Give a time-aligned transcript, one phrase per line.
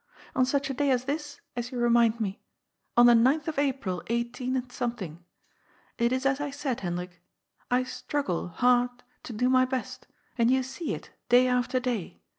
[0.35, 2.41] On such a day as this, as you remind me.
[2.97, 4.65] On the ninth of April, 18—.
[5.99, 7.21] It is as I said, Hendrik.
[7.69, 8.89] I struggle— hard—
[9.25, 10.07] to do my best,
[10.39, 12.19] and you see it, day after day.